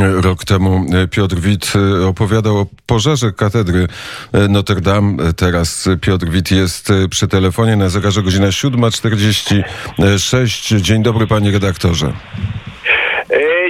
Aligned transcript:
Rok 0.00 0.44
temu 0.44 0.86
Piotr 1.10 1.36
Wit 1.36 1.72
opowiadał 2.06 2.58
o 2.58 2.66
pożarze 2.86 3.32
katedry 3.32 3.88
Notre 4.48 4.80
Dame. 4.80 5.32
Teraz 5.32 5.88
Piotr 6.00 6.28
Wit 6.28 6.50
jest 6.50 6.88
przy 7.10 7.28
telefonie 7.28 7.76
na 7.76 7.88
zegarze 7.88 8.22
godzina 8.22 8.46
7.46. 8.46 10.80
Dzień 10.80 11.02
dobry 11.02 11.26
panie 11.26 11.50
redaktorze. 11.50 12.12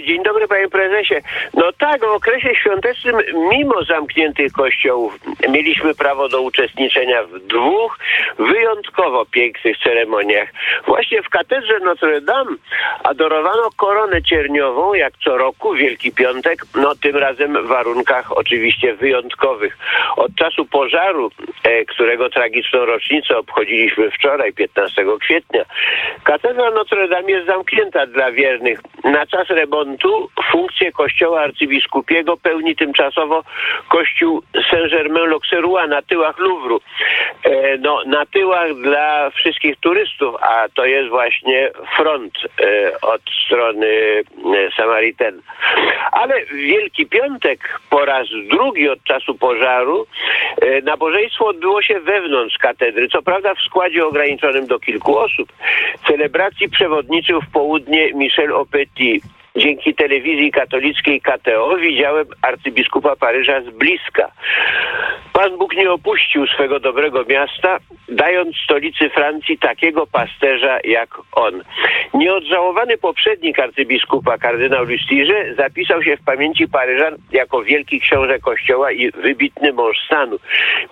Dzień 0.02 0.22
dobry 0.22 0.48
panie 0.48 0.68
prezesie. 0.68 1.14
No 1.54 1.72
tak, 1.78 2.00
w 2.00 2.04
okresie 2.04 2.54
świątecznym 2.54 3.16
mimo 3.50 3.84
zamkniętych 3.84 4.52
kościołów 4.52 5.18
mieliśmy 5.48 5.94
prawo 5.94 6.28
do 6.28 6.42
uczestniczenia 6.42 7.22
w 7.22 7.38
dwóch 7.38 7.98
wyjątkowo 8.38 9.26
pięknych 9.26 9.78
ceremoniach. 9.78 10.48
Właśnie 10.86 11.22
w 11.22 11.28
katedrze 11.28 11.78
Notre 11.80 12.20
Dame 12.20 12.56
adorowano 13.04 13.70
koronę 13.76 14.22
cierniową 14.22 14.94
jak 14.94 15.12
co 15.24 15.38
roku, 15.38 15.74
Wielki 15.74 16.12
Piątek, 16.12 16.62
no 16.74 16.94
tym 16.94 17.16
razem 17.16 17.66
w 17.66 17.68
warunkach 17.68 18.32
oczywiście 18.32 18.94
wyjątkowych. 18.94 19.78
Od 20.16 20.34
czasu 20.34 20.64
pożaru, 20.64 21.30
e, 21.64 21.84
którego 21.84 22.30
tragiczną 22.30 22.84
rocznicę 22.84 23.38
obchodziliśmy 23.38 24.10
wczoraj, 24.10 24.52
15 24.52 25.04
kwietnia, 25.20 25.64
katedra 26.24 26.70
Notre 26.70 27.08
Dame 27.08 27.30
jest 27.30 27.46
zamknięta 27.46 28.06
dla 28.06 28.32
wiernych. 28.32 28.80
Na 29.04 29.26
czas 29.26 29.48
remontu 29.48 30.28
funkcję 30.52 30.92
kościoła 30.92 31.40
arcybiskupiego 31.40 32.36
pełni 32.36 32.76
tymczasowo 32.76 33.42
kościół 33.88 34.42
Saint-Germain-l'Auxerrois 34.70 35.88
na 35.88 36.02
tyłach 36.02 36.38
Louvru. 36.38 36.80
E, 37.44 37.78
no, 37.78 38.02
na 38.06 38.26
tyłach 38.26 38.74
dla 38.74 39.30
wszystkich 39.30 39.76
turystów, 39.80 40.34
a 40.40 40.66
to 40.74 40.84
jest 40.84 41.08
właśnie 41.08 41.70
front 41.96 42.34
e, 42.38 43.00
od 43.00 43.22
strony 43.44 43.86
e, 43.88 44.22
Samariten. 44.76 45.42
Ale 46.12 46.46
w 46.46 46.54
Wielki 46.54 47.06
Piątek 47.06 47.80
po 47.90 48.04
raz 48.04 48.26
drugi 48.50 48.88
od 48.88 49.04
czasu 49.04 49.34
pożaru 49.34 50.06
nabożeństwo 50.82 51.46
odbyło 51.46 51.82
się 51.82 52.00
wewnątrz 52.00 52.58
katedry, 52.58 53.08
co 53.08 53.22
prawda 53.22 53.54
w 53.54 53.60
składzie 53.60 54.06
ograniczonym 54.06 54.66
do 54.66 54.78
kilku 54.78 55.18
osób. 55.18 55.52
Celebracji 56.10 56.68
przewodniczył 56.68 57.40
w 57.40 57.50
południe 57.52 58.12
Michel 58.12 58.52
Opetit, 58.52 59.24
dzięki 59.56 59.94
telewizji 59.94 60.50
katolickiej 60.50 61.20
KTO 61.20 61.76
widziałem 61.76 62.26
arcybiskupa 62.42 63.16
Paryża 63.16 63.60
z 63.60 63.70
bliska. 63.70 64.32
Pan 65.32 65.58
Bóg 65.58 65.76
nie 65.76 65.90
opuścił 65.90 66.46
swego 66.46 66.80
dobrego 66.80 67.24
miasta, 67.24 67.78
dając 68.08 68.56
stolicy 68.56 69.10
Francji 69.10 69.58
takiego 69.58 70.06
pasterza 70.06 70.78
jak 70.84 71.08
on. 71.32 71.62
Nieodżałowany 72.14 72.98
poprzednik 72.98 73.58
arcybiskupa, 73.58 74.38
kardynał 74.38 74.84
Lustiger, 74.84 75.54
zapisał 75.56 76.02
się 76.02 76.16
w 76.16 76.24
pamięci 76.24 76.68
Paryżan 76.68 77.16
jako 77.32 77.62
wielki 77.62 78.00
książę 78.00 78.38
kościoła 78.38 78.92
i 78.92 79.10
wybitny 79.10 79.72
mąż 79.72 79.98
stanu. 80.06 80.36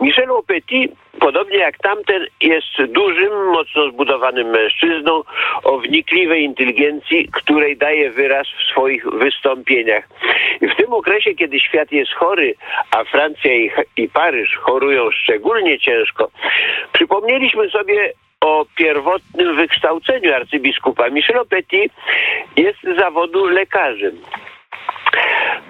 Michel 0.01 0.29
Petit 0.47 0.93
podobnie 1.21 1.59
jak 1.59 1.79
tamten, 1.79 2.27
jest 2.41 2.93
dużym, 2.93 3.47
mocno 3.47 3.89
zbudowanym 3.91 4.51
mężczyzną 4.51 5.23
o 5.65 5.79
wnikliwej 5.79 6.45
inteligencji, 6.45 7.29
której 7.33 7.77
daje 7.77 8.11
wyraz 8.11 8.47
w 8.49 8.71
swoich 8.71 9.11
wystąpieniach. 9.11 10.09
I 10.61 10.69
w 10.69 10.77
tym 10.77 10.93
okresie, 10.93 11.35
kiedy 11.35 11.61
świat 11.61 11.93
jest 11.93 12.13
chory, 12.13 12.55
a 12.91 13.05
Francja 13.05 13.55
i, 13.55 13.71
i 13.97 14.09
Paryż 14.09 14.57
chorują 14.57 15.11
szczególnie 15.11 15.79
ciężko, 15.79 16.31
przypomnieliśmy 16.93 17.71
sobie 17.71 18.13
o 18.41 18.67
pierwotnym 18.77 19.57
wykształceniu 19.57 20.35
arcybiskupa. 20.35 21.11
Michel 21.11 21.47
Petit 21.47 21.93
jest 22.57 22.79
z 22.83 22.99
zawodu 22.99 23.45
lekarzem. 23.47 24.13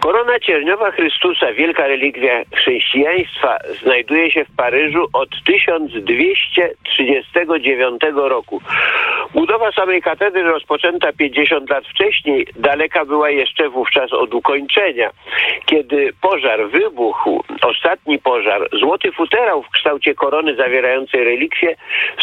Korona 0.09 0.41
cierniowa 0.41 0.91
Chrystusa, 0.91 1.53
wielka 1.53 1.87
relikwia 1.87 2.43
chrześcijaństwa, 2.55 3.59
znajduje 3.83 4.31
się 4.31 4.45
w 4.45 4.57
Paryżu 4.57 5.07
od 5.13 5.29
1239 5.45 8.03
roku. 8.15 8.61
Budowa 9.35 9.73
samej 9.73 10.03
katedry 10.03 10.43
rozpoczęta 10.43 11.13
50 11.13 11.71
lat 11.71 11.85
wcześniej 11.87 12.47
daleka 12.57 13.05
była 13.05 13.31
jeszcze 13.31 13.69
wówczas 13.69 14.13
od 14.13 14.35
ukończenia. 14.35 15.11
Kiedy 15.67 16.13
pożar 16.21 16.69
wybuchł, 16.69 17.45
ostatni 17.63 18.19
pożar, 18.19 18.69
złoty 18.81 19.13
futerał 19.13 19.63
w 19.63 19.71
kształcie 19.71 20.15
korony 20.15 20.55
zawierającej 20.55 21.25
relikwie 21.25 21.77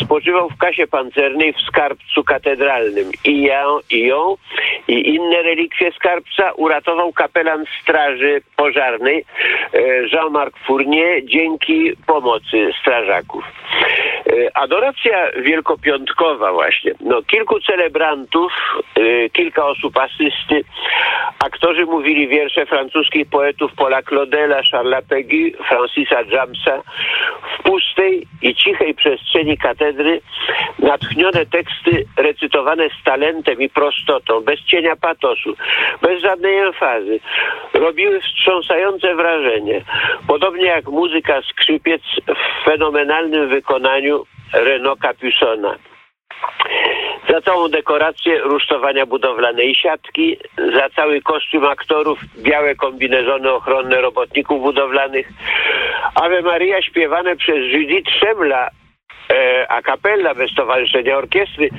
spoczywał 0.03 0.49
w 0.49 0.57
kasie 0.57 0.87
pancernej 0.87 1.53
w 1.53 1.61
skarbcu 1.61 2.23
katedralnym. 2.23 3.11
I 3.25 3.41
ją, 3.41 3.79
i 3.89 4.07
ją, 4.07 4.35
i 4.87 5.15
inne 5.15 5.41
relikwie 5.41 5.91
skarbca 5.91 6.51
uratował 6.51 7.13
kapelan 7.13 7.65
Straży 7.81 8.41
Pożarnej 8.55 9.25
e, 9.73 10.07
Jean-Marc 10.07 10.53
Fournier 10.67 11.25
dzięki 11.25 11.91
pomocy 12.07 12.71
strażaków. 12.81 13.43
E, 13.45 14.57
adoracja 14.57 15.31
wielkopiątkowa 15.41 16.53
właśnie. 16.53 16.94
No, 16.99 17.21
kilku 17.23 17.59
celebrantów, 17.59 18.53
e, 18.95 19.29
kilka 19.29 19.65
osób 19.65 19.97
asysty, 19.97 20.63
aktorzy 21.45 21.85
mówili 21.85 22.27
wiersze 22.27 22.65
francuskich 22.65 23.29
poetów 23.29 23.71
Paula 23.75 24.01
Claudela, 24.01 24.61
Charlesa 24.71 25.07
Peggy, 25.09 25.51
Francisa 25.67 26.21
Jamesa. 26.21 26.81
W 27.59 27.63
pustej 27.63 28.27
i 28.41 28.55
cichej 28.55 28.93
przestrzeni 28.93 29.57
katedry 29.57 30.21
natchnione 30.79 31.45
teksty 31.45 32.05
recytowane 32.17 32.89
z 32.89 33.03
talentem 33.03 33.61
i 33.61 33.69
prostotą, 33.69 34.41
bez 34.41 34.59
cienia 34.59 34.95
patosu, 34.95 35.55
bez 36.01 36.21
żadnej 36.21 36.57
emfazy, 36.57 37.19
robiły 37.73 38.21
wstrząsające 38.21 39.15
wrażenie. 39.15 39.81
Podobnie 40.27 40.65
jak 40.65 40.87
muzyka 40.87 41.41
skrzypiec 41.41 42.01
w 42.27 42.65
fenomenalnym 42.65 43.49
wykonaniu 43.49 44.25
Renault 44.53 44.99
Capussona. 44.99 45.75
Za 47.29 47.41
całą 47.41 47.67
dekorację 47.67 48.39
rusztowania 48.39 49.05
budowlane 49.05 49.63
i 49.63 49.75
siatki, 49.75 50.37
za 50.75 50.89
cały 50.89 51.21
kostium 51.21 51.65
aktorów, 51.65 52.19
białe 52.37 52.75
kombinezony 52.75 53.51
ochronne 53.51 54.01
robotników 54.01 54.61
budowlanych, 54.61 55.29
Ave 56.15 56.41
Maria 56.41 56.81
śpiewane 56.81 57.35
przez 57.35 57.57
Judith 57.57 58.11
Szemla 58.19 58.69
e, 59.33 59.65
a 59.69 59.81
kapella 59.81 60.35
bez 60.35 60.53
towarzyszenia 60.55 61.17
orkiestry 61.17 61.69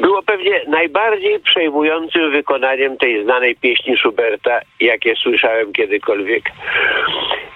było 0.00 0.22
pewnie 0.22 0.60
najbardziej 0.68 1.40
przejmującym 1.40 2.30
wykonaniem 2.30 2.96
tej 2.96 3.24
znanej 3.24 3.56
pieśni 3.56 3.96
Schuberta, 3.96 4.60
jakie 4.80 5.16
słyszałem 5.16 5.72
kiedykolwiek. 5.72 6.44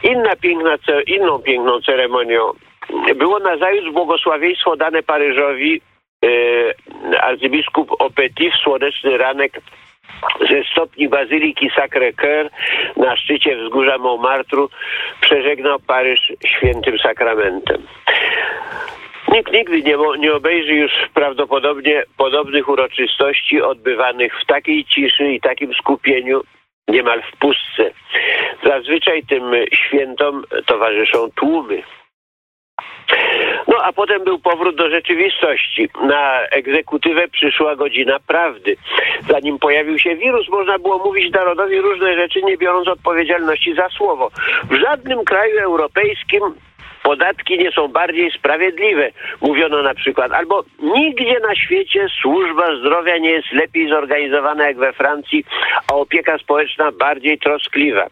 Inna 0.02 0.36
piękna, 0.36 0.74
inną 1.06 1.38
piękną 1.38 1.80
ceremonią 1.80 2.38
było 3.16 3.38
nazajutrz 3.38 3.90
błogosławieństwo 3.90 4.76
dane 4.76 5.02
Paryżowi 5.02 5.80
arcybiskup 7.20 7.92
Opeti 7.98 8.50
w 8.50 8.62
słoneczny 8.62 9.18
ranek 9.18 9.60
ze 10.50 10.64
stopni 10.64 11.08
Bazyliki 11.08 11.70
Sacré-Cœur 11.70 12.48
na 12.96 13.16
szczycie 13.16 13.56
wzgórza 13.56 13.98
Montmartre 13.98 14.66
przeżegnał 15.20 15.78
Paryż 15.86 16.32
świętym 16.46 16.98
sakramentem. 16.98 17.86
Nikt 19.28 19.52
nigdy 19.52 19.82
nie, 19.82 19.96
nie 20.18 20.32
obejrzy 20.34 20.74
już 20.74 20.92
prawdopodobnie 21.14 22.02
podobnych 22.16 22.68
uroczystości 22.68 23.62
odbywanych 23.62 24.40
w 24.40 24.46
takiej 24.46 24.84
ciszy 24.84 25.32
i 25.32 25.40
takim 25.40 25.74
skupieniu 25.74 26.42
niemal 26.88 27.22
w 27.22 27.36
pustce. 27.36 27.90
Zazwyczaj 28.64 29.22
tym 29.22 29.52
świętom 29.74 30.44
towarzyszą 30.66 31.30
tłumy. 31.34 31.82
A 33.82 33.92
potem 33.92 34.24
był 34.24 34.38
powrót 34.38 34.76
do 34.76 34.90
rzeczywistości. 34.90 35.88
Na 36.02 36.40
egzekutywę 36.40 37.28
przyszła 37.28 37.76
godzina 37.76 38.18
prawdy. 38.26 38.76
Zanim 39.28 39.58
pojawił 39.58 39.98
się 39.98 40.16
wirus, 40.16 40.48
można 40.48 40.78
było 40.78 40.98
mówić 40.98 41.32
narodowi 41.32 41.80
różne 41.80 42.14
rzeczy, 42.14 42.42
nie 42.42 42.56
biorąc 42.56 42.88
odpowiedzialności 42.88 43.74
za 43.74 43.88
słowo. 43.88 44.30
W 44.70 44.74
żadnym 44.74 45.24
kraju 45.24 45.58
europejskim 45.58 46.40
podatki 47.02 47.58
nie 47.58 47.72
są 47.72 47.88
bardziej 47.88 48.30
sprawiedliwe, 48.30 49.10
mówiono 49.40 49.82
na 49.82 49.94
przykład. 49.94 50.32
Albo 50.32 50.64
nigdzie 50.78 51.40
na 51.40 51.54
świecie 51.54 52.06
służba 52.22 52.76
zdrowia 52.76 53.18
nie 53.18 53.30
jest 53.30 53.52
lepiej 53.52 53.88
zorganizowana 53.88 54.66
jak 54.66 54.76
we 54.76 54.92
Francji, 54.92 55.44
a 55.88 55.94
opieka 55.94 56.38
społeczna 56.38 56.92
bardziej 56.92 57.38
troskliwa. 57.38 58.06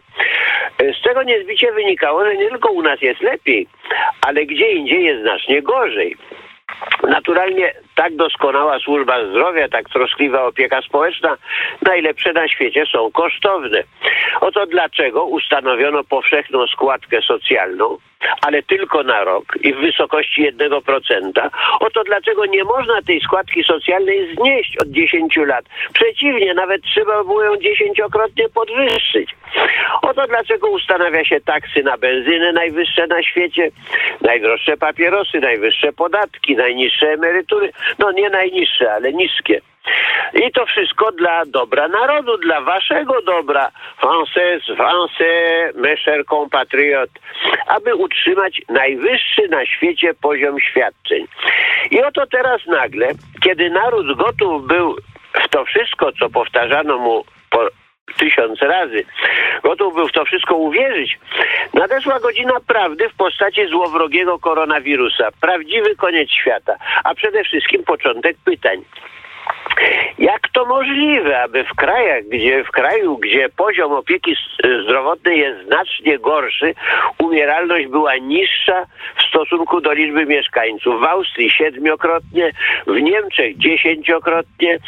Z 1.01 1.03
tego 1.03 1.23
niezbicie 1.23 1.73
wynikało, 1.73 2.25
że 2.25 2.37
nie 2.37 2.49
tylko 2.49 2.71
u 2.71 2.83
nas 2.83 3.03
jest 3.03 3.21
lepiej, 3.21 3.67
ale 4.21 4.47
gdzie 4.47 4.73
indziej 4.73 5.05
jest 5.05 5.23
znacznie 5.23 5.63
gorzej. 5.63 6.17
Naturalnie 7.09 7.75
tak 7.95 8.17
doskonała 8.17 8.79
służba 8.79 9.27
zdrowia, 9.27 9.69
tak 9.69 9.89
troskliwa 9.89 10.45
opieka 10.47 10.83
społeczna, 10.83 11.37
najlepsze 11.83 12.33
na 12.33 12.49
świecie 12.49 12.85
są 12.93 13.11
kosztowne. 13.13 13.83
Oto 14.41 14.67
dlaczego 14.67 15.25
ustanowiono 15.25 16.05
powszechną 16.05 16.67
składkę 16.67 17.23
socjalną, 17.23 17.99
ale 18.43 18.63
tylko 18.63 19.03
na 19.03 19.25
rok 19.25 19.45
i 19.63 19.75
w 19.75 19.77
wysokości 19.77 20.53
1%, 20.53 21.51
oto 21.81 22.05
dlaczego 22.05 22.47
nie 22.47 22.65
można 22.65 23.03
tej 23.03 23.21
składki 23.21 23.65
socjalnej 23.65 24.35
znieść 24.35 24.77
od 24.79 24.89
10 24.89 25.37
lat. 25.37 25.65
Przeciwnie, 25.93 26.55
nawet 26.55 26.83
trzeba 26.83 27.25
było 27.25 27.43
ją 27.43 27.57
dziesięciokrotnie 27.57 28.49
podwyższyć. 28.49 29.31
Oto 30.21 30.29
dlaczego 30.29 30.71
ustanawia 30.71 31.25
się 31.25 31.41
taksy 31.41 31.83
na 31.83 31.99
benzynę 31.99 32.53
najwyższe 32.53 33.07
na 33.07 33.23
świecie, 33.23 33.71
najdroższe 34.21 34.77
papierosy, 34.77 35.41
najwyższe 35.41 35.93
podatki, 35.93 36.57
najniższe 36.57 37.07
emerytury. 37.07 37.73
No 37.99 38.13
nie 38.13 38.31
najniższe, 38.31 38.93
ale 38.93 39.13
niskie. 39.13 39.61
I 40.35 40.53
to 40.53 40.67
wszystko 40.67 41.13
dla 41.13 41.45
dobra 41.47 41.89
narodu, 41.89 42.39
dla 42.39 42.61
waszego 42.61 43.23
dobra. 43.23 43.71
Français, 44.03 44.61
français, 44.77 45.75
mes 45.75 46.01
chers 46.05 46.27
compatriotes. 46.27 47.23
Aby 47.67 47.95
utrzymać 47.95 48.63
najwyższy 48.69 49.49
na 49.49 49.67
świecie 49.67 50.15
poziom 50.15 50.61
świadczeń. 50.61 51.27
I 51.91 52.03
oto 52.03 52.27
teraz 52.27 52.67
nagle, 52.67 53.09
kiedy 53.43 53.71
naród 53.71 54.17
gotów 54.17 54.67
był 54.67 54.97
w 55.45 55.49
to 55.49 55.65
wszystko, 55.65 56.13
co 56.13 56.31
powtarzano 56.31 56.99
mu 56.99 57.25
po 57.51 57.80
tysiąc 58.15 58.63
razy, 58.63 59.05
gotów 59.63 59.95
był 59.95 60.09
w 60.09 60.13
to 60.13 60.25
wszystko 60.25 60.55
uwierzyć, 60.55 61.19
nadeszła 61.75 62.21
godzina 62.21 62.61
prawdy 62.67 63.09
w 63.09 63.15
postaci 63.15 63.67
złowrogiego 63.67 64.39
koronawirusa. 64.39 65.29
Prawdziwy 65.41 65.97
koniec 65.97 66.31
świata, 66.31 66.77
a 67.05 67.15
przede 67.15 67.45
wszystkim 67.45 67.85
początek 67.85 68.37
pytań. 68.45 68.85
Jak 70.21 70.49
to 70.53 70.67
możliwe, 70.67 71.43
aby 71.43 71.65
w 71.65 71.75
krajach, 71.75 72.25
gdzie 72.25 72.65
w 72.65 72.71
kraju, 72.71 73.19
gdzie 73.19 73.49
poziom 73.49 73.93
opieki 73.93 74.37
zdrowotnej 74.85 75.39
jest 75.39 75.67
znacznie 75.67 76.19
gorszy, 76.19 76.75
umieralność 77.19 77.87
była 77.87 78.17
niższa 78.17 78.87
w 79.17 79.23
stosunku 79.23 79.81
do 79.81 79.93
liczby 79.93 80.27
mieszkańców. 80.27 81.01
W 81.01 81.05
Austrii 81.05 81.51
siedmiokrotnie, 81.51 82.53
w 82.87 83.01
Niemczech 83.01 83.59
dziesięciokrotnie, 83.59 84.79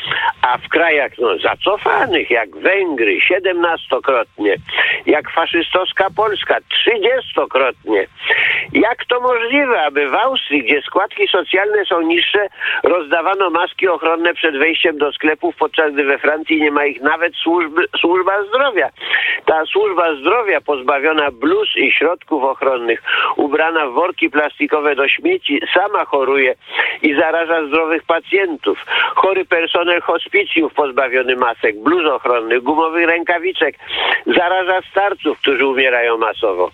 a 0.43 0.59
w 0.59 0.69
krajach 0.69 1.13
no, 1.19 1.39
zacofanych 1.39 2.31
jak 2.31 2.57
Węgry 2.57 3.21
siedemnastokrotnie, 3.21 4.57
jak 5.07 5.31
faszystowska 5.31 6.07
Polska 6.17 6.59
trzydziestokrotnie. 6.71 8.07
Jak 8.73 9.05
to 9.05 9.21
możliwe, 9.21 9.83
aby 9.83 10.09
w 10.09 10.15
Austrii, 10.15 10.63
gdzie 10.63 10.83
składki 10.83 11.29
socjalne 11.29 11.85
są 11.85 12.01
niższe, 12.01 12.47
rozdawano 12.83 13.51
maski 13.51 13.89
ochronne 13.89 14.35
przed 14.35 14.59
wejściem 14.59 14.99
do 14.99 15.13
sklepów, 15.23 15.57
podczas 15.57 15.93
gdy 15.93 16.05
we 16.05 16.19
Francji 16.19 16.61
nie 16.61 16.71
ma 16.71 16.85
ich 16.87 17.01
nawet 17.01 17.35
służby, 17.37 17.87
służba 18.01 18.45
zdrowia. 18.45 18.91
Ta 19.45 19.67
służba 19.67 20.15
zdrowia 20.15 20.61
pozbawiona 20.61 21.31
bluz 21.31 21.69
i 21.77 21.93
środków 21.93 22.45
ochronnych, 22.45 23.03
ubrana 23.37 23.87
w 23.87 23.93
worki 23.93 24.31
plastikowe 24.31 24.95
do 24.95 25.09
śmieci, 25.09 25.61
sama 25.75 26.05
choruje 26.05 26.55
i 27.03 27.15
zaraża 27.15 27.67
zdrowych 27.67 28.03
pacjentów. 28.03 28.79
Chory 29.15 29.45
personel 29.45 30.01
hospicjów 30.01 30.75
pozbawiony 30.75 31.37
masek, 31.37 31.83
bluz 31.83 32.07
ochronnych, 32.07 32.63
gumowych 32.63 33.07
rękawiczek, 33.07 33.77
zaraża 34.27 34.81
starców, 34.91 35.39
którzy 35.39 35.67
umierają 35.67 36.19
masowo. 36.19 36.71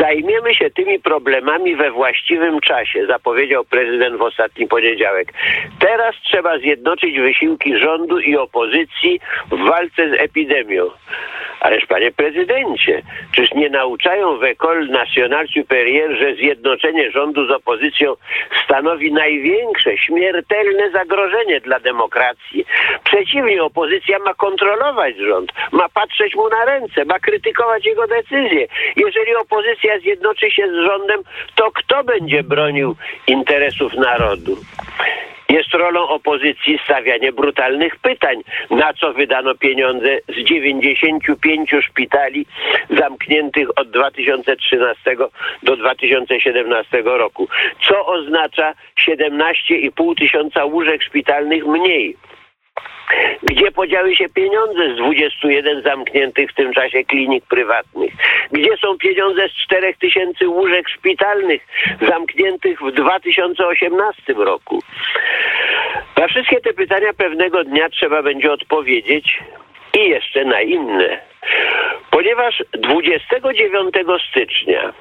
Zajmiemy 0.00 0.54
się 0.54 0.70
tymi 0.70 1.00
problemami 1.00 1.76
we 1.76 1.90
właściwym 1.90 2.60
czasie, 2.60 3.06
zapowiedział 3.06 3.64
prezydent 3.64 4.16
w 4.16 4.22
ostatni 4.22 4.66
poniedziałek. 4.66 5.32
Teraz 5.78 6.14
trzeba 6.24 6.58
zjednoczyć 6.58 7.18
wysiłki 7.20 7.78
rządu 7.78 8.18
i 8.18 8.36
opozycji 8.36 9.20
w 9.50 9.58
walce 9.68 10.10
z 10.10 10.20
epidemią. 10.20 10.90
Ależ 11.64 11.86
panie 11.86 12.12
prezydencie, 12.12 13.02
czyż 13.32 13.52
nie 13.52 13.70
nauczają 13.70 14.38
w 14.38 14.42
École 14.42 14.88
Nationale 14.90 15.48
Supérieure, 15.48 16.16
że 16.16 16.34
zjednoczenie 16.34 17.10
rządu 17.10 17.46
z 17.46 17.50
opozycją 17.50 18.14
stanowi 18.64 19.12
największe, 19.12 19.98
śmiertelne 19.98 20.90
zagrożenie 20.90 21.60
dla 21.60 21.80
demokracji? 21.80 22.64
Przeciwnie, 23.04 23.62
opozycja 23.62 24.18
ma 24.18 24.34
kontrolować 24.34 25.16
rząd, 25.16 25.52
ma 25.72 25.88
patrzeć 25.88 26.34
mu 26.34 26.48
na 26.48 26.64
ręce, 26.64 27.04
ma 27.04 27.18
krytykować 27.18 27.86
jego 27.86 28.06
decyzje. 28.06 28.66
Jeżeli 28.96 29.34
opozycja 29.36 29.98
zjednoczy 29.98 30.50
się 30.50 30.68
z 30.68 30.86
rządem, 30.86 31.20
to 31.54 31.70
kto 31.70 32.04
będzie 32.04 32.42
bronił 32.42 32.96
interesów 33.26 33.94
narodu? 33.94 34.56
Jest 35.48 35.74
rolą 35.74 36.08
opozycji 36.08 36.78
stawianie 36.84 37.32
brutalnych 37.32 37.96
pytań, 37.96 38.42
na 38.70 38.92
co 38.92 39.12
wydano 39.12 39.54
pieniądze 39.54 40.18
z 40.28 40.44
95 40.44 41.70
szpitali 41.80 42.46
zamkniętych 42.90 43.68
od 43.78 43.90
2013 43.90 45.16
do 45.62 45.76
2017 45.76 47.02
roku, 47.04 47.48
co 47.88 48.06
oznacza 48.06 48.74
17,5 49.08 50.18
tysiąca 50.18 50.64
łóżek 50.64 51.02
szpitalnych 51.02 51.66
mniej. 51.66 52.16
Gdzie 53.42 53.70
podziały 53.72 54.16
się 54.16 54.28
pieniądze 54.28 54.94
z 54.94 54.96
21 54.96 55.82
zamkniętych 55.82 56.50
w 56.50 56.54
tym 56.54 56.72
czasie 56.72 57.04
klinik 57.04 57.44
prywatnych? 57.46 58.12
Gdzie 58.52 58.76
są 58.76 58.98
pieniądze 58.98 59.48
z 59.48 59.52
4 59.52 59.94
tysięcy 59.94 60.48
łóżek 60.48 60.88
szpitalnych 60.88 61.66
zamkniętych 62.08 62.80
w 62.82 62.92
2018 62.92 64.32
roku? 64.32 64.78
Na 66.16 66.28
wszystkie 66.28 66.60
te 66.60 66.72
pytania 66.72 67.12
pewnego 67.18 67.64
dnia 67.64 67.88
trzeba 67.88 68.22
będzie 68.22 68.52
odpowiedzieć 68.52 69.38
i 69.94 70.08
jeszcze 70.08 70.44
na 70.44 70.60
inne. 70.60 71.20
Ponieważ 72.10 72.62
29 72.72 73.94
stycznia 74.30 74.92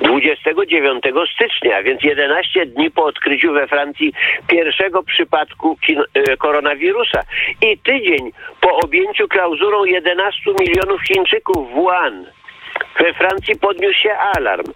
29 0.00 1.04
stycznia, 1.34 1.82
więc 1.82 2.02
11 2.02 2.66
dni 2.66 2.90
po 2.90 3.04
odkryciu 3.04 3.52
we 3.52 3.66
Francji 3.66 4.12
pierwszego 4.48 5.02
przypadku 5.02 5.76
e, 6.14 6.36
koronawirusa 6.36 7.20
i 7.62 7.78
tydzień 7.78 8.30
po 8.60 8.76
objęciu 8.76 9.28
klauzurą 9.28 9.84
11 9.84 10.40
milionów 10.60 11.02
Chińczyków 11.02 11.70
w 11.70 11.74
Wuhan. 11.74 12.26
We 13.00 13.14
Francji 13.14 13.58
podniósł 13.58 14.00
się 14.00 14.12
alarm. 14.12 14.72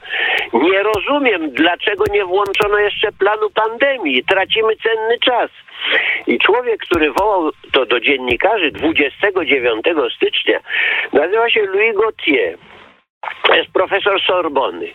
Nie 0.52 0.82
rozumiem, 0.82 1.50
dlaczego 1.50 2.04
nie 2.12 2.24
włączono 2.24 2.78
jeszcze 2.78 3.12
planu 3.12 3.50
pandemii. 3.50 4.24
Tracimy 4.24 4.76
cenny 4.76 5.18
czas. 5.18 5.50
I 6.26 6.38
człowiek, 6.38 6.80
który 6.80 7.12
wołał 7.12 7.50
to 7.72 7.86
do 7.86 8.00
dziennikarzy 8.00 8.70
29 8.70 9.84
stycznia, 10.16 10.60
nazywa 11.12 11.50
się 11.50 11.62
Louis 11.62 11.96
Gauthier 11.96 12.58
jest 13.56 13.72
profesor 13.72 14.20
Sorbony, 14.26 14.86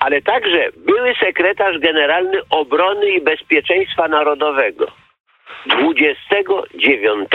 ale 0.00 0.22
także 0.22 0.68
były 0.76 1.14
sekretarz 1.14 1.78
generalny 1.78 2.40
obrony 2.50 3.10
i 3.10 3.20
bezpieczeństwa 3.20 4.08
narodowego 4.08 4.86
29 5.66 7.28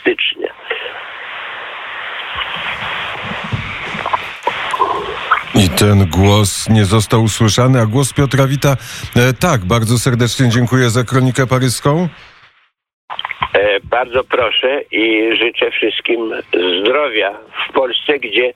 stycznia. 0.00 0.48
I 5.54 5.70
ten 5.70 6.06
głos 6.10 6.68
nie 6.68 6.84
został 6.84 7.22
usłyszany, 7.22 7.80
a 7.80 7.86
głos 7.86 8.12
Piotra 8.12 8.46
Wita, 8.46 8.76
e, 9.16 9.32
tak, 9.40 9.64
bardzo 9.64 9.98
serdecznie 9.98 10.48
dziękuję 10.48 10.90
za 10.90 11.04
kronikę 11.04 11.46
paryską. 11.46 12.08
E, 13.54 13.80
bardzo 13.80 14.24
proszę 14.24 14.82
i 14.90 15.30
życzę 15.36 15.70
wszystkim 15.70 16.32
zdrowia 16.80 17.38
w 17.68 17.72
Polsce, 17.72 18.18
gdzie 18.18 18.52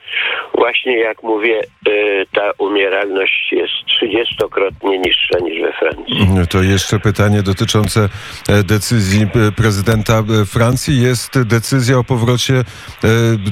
właśnie 0.55 0.99
jak 0.99 1.23
mówię, 1.23 1.61
e, 1.61 1.91
ta 2.35 2.51
umieralność 2.59 3.53
jest 3.53 3.73
trzydziestokrotnie 3.87 4.99
niższa 4.99 5.39
niż 5.39 5.63
we 5.63 5.73
Francji. 5.73 6.49
To 6.51 6.63
jeszcze 6.63 6.99
pytanie 6.99 7.43
dotyczące 7.43 8.09
e, 8.49 8.63
decyzji 8.63 9.27
prezydenta 9.57 10.23
Francji. 10.47 11.03
Jest 11.03 11.43
decyzja 11.43 11.99
o 11.99 12.05
powrocie 12.05 12.55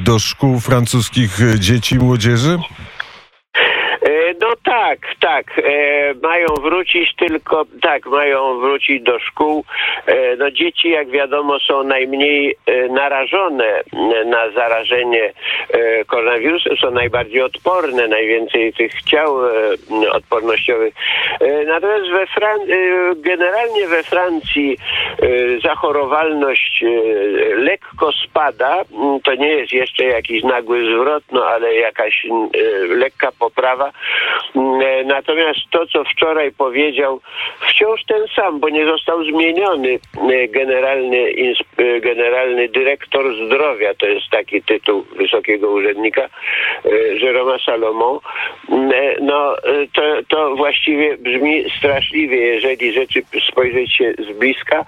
do 0.04 0.18
szkół 0.18 0.60
francuskich 0.60 1.30
dzieci 1.58 1.94
i 1.94 1.98
młodzieży? 1.98 2.58
No 4.48 4.54
tak, 4.64 4.98
tak. 5.20 5.58
E, 5.58 6.14
mają 6.22 6.46
wrócić 6.46 7.14
tylko, 7.16 7.64
tak, 7.82 8.06
mają 8.06 8.60
wrócić 8.60 9.02
do 9.02 9.18
szkół. 9.18 9.64
E, 10.06 10.36
no 10.36 10.50
dzieci, 10.50 10.90
jak 10.90 11.10
wiadomo, 11.10 11.60
są 11.60 11.82
najmniej 11.82 12.56
e, 12.66 12.88
narażone 12.88 13.82
na 14.26 14.50
zarażenie 14.50 15.32
e, 15.70 16.04
koronawirusem, 16.04 16.76
są 16.76 16.90
najbardziej 16.90 17.42
odporne, 17.42 18.08
najwięcej 18.08 18.72
tych 18.72 19.02
ciał 19.02 19.46
e, 19.46 19.50
odpornościowych. 20.12 20.94
E, 21.40 21.64
natomiast 21.64 22.10
we 22.10 22.26
Fran 22.26 22.60
generalnie 23.16 23.88
we 23.88 24.02
Francji 24.02 24.78
zachorowalność 25.62 26.84
lekko 27.56 28.12
spada. 28.12 28.82
To 29.24 29.34
nie 29.34 29.48
jest 29.48 29.72
jeszcze 29.72 30.04
jakiś 30.04 30.42
nagły 30.42 30.94
zwrot, 30.94 31.24
no 31.32 31.44
ale 31.44 31.74
jakaś 31.74 32.26
lekka 32.88 33.32
poprawa 33.38 33.92
Natomiast 35.04 35.60
to, 35.70 35.86
co 35.86 36.04
wczoraj 36.04 36.52
powiedział, 36.52 37.20
wciąż 37.68 38.04
ten 38.04 38.26
sam, 38.36 38.60
bo 38.60 38.68
nie 38.68 38.84
został 38.86 39.24
zmieniony 39.24 39.98
e, 40.32 40.48
generalny, 40.48 41.34
e, 41.78 42.00
generalny 42.00 42.68
dyrektor 42.68 43.46
zdrowia, 43.46 43.94
to 43.94 44.06
jest 44.06 44.30
taki 44.30 44.62
tytuł 44.62 45.02
wysokiego 45.16 45.70
urzędnika, 45.70 46.22
e, 46.22 46.90
Jeroma 47.14 47.58
Salomon. 47.58 48.18
Mm, 48.68 48.92
e, 48.92 49.16
No, 49.20 49.58
e, 49.58 49.62
to, 49.94 50.02
to 50.28 50.56
właściwie 50.56 51.16
brzmi 51.16 51.70
straszliwie, 51.78 52.36
jeżeli 52.36 52.92
rzeczy 52.92 53.22
spojrzeć 53.50 53.96
się 53.96 54.14
z 54.18 54.38
bliska. 54.38 54.84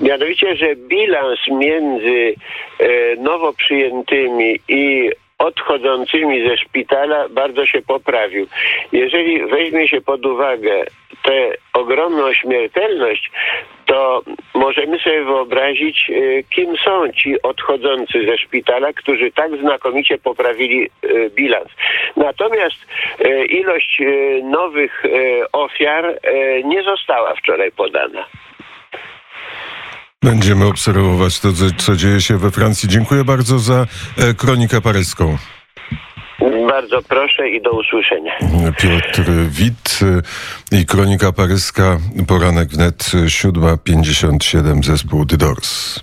Mianowicie, 0.00 0.56
że 0.56 0.76
bilans 0.76 1.38
między 1.50 2.34
e, 2.78 3.16
nowo 3.16 3.52
przyjętymi 3.52 4.58
i 4.68 5.10
odchodzącymi 5.38 6.48
ze 6.48 6.56
szpitala 6.56 7.28
bardzo 7.28 7.66
się 7.66 7.82
poprawił. 7.82 8.46
Jeżeli 8.92 9.46
weźmie 9.46 9.88
się 9.88 10.00
pod 10.00 10.26
uwagę 10.26 10.84
tę 11.22 11.50
ogromną 11.72 12.34
śmiertelność, 12.34 13.30
to 13.86 14.22
możemy 14.54 14.98
sobie 14.98 15.24
wyobrazić, 15.24 16.10
e, 16.10 16.42
kim 16.42 16.76
są 16.76 17.12
ci 17.12 17.42
odchodzący 17.42 18.26
ze 18.26 18.38
szpitala, 18.38 18.92
którzy 18.92 19.32
tak 19.32 19.56
znakomicie 19.60 20.18
poprawili 20.18 20.84
e, 20.84 21.30
bilans. 21.30 21.68
Natomiast 22.16 22.76
e, 23.18 23.44
ilość 23.44 24.02
nowych 24.42 25.02
ofiar 25.52 26.18
nie 26.64 26.82
została 26.82 27.34
wczoraj 27.34 27.72
podana. 27.72 28.26
Będziemy 30.24 30.64
obserwować 30.64 31.40
to, 31.40 31.48
co- 31.78 31.96
dzieje 31.96 32.20
się 32.20 32.38
we 32.38 32.50
Francji. 32.50 32.88
Dziękuję 32.88 33.24
bardzo 33.24 33.58
za 33.58 33.86
e, 34.16 34.34
kronikę 34.34 34.80
paryską. 34.80 35.38
Bardzo 36.68 37.02
proszę 37.02 37.48
i 37.48 37.62
do 37.62 37.70
usłyszenia. 37.70 38.32
Piotr 38.78 39.30
Wit 39.50 39.98
e, 40.72 40.76
i 40.80 40.86
kronika 40.86 41.32
paryska. 41.32 41.98
Poranek 42.26 42.68
wnet 42.68 43.02
7.57 43.04 44.84
zespół 44.84 45.26
The 45.26 45.36
Doors. 45.36 45.96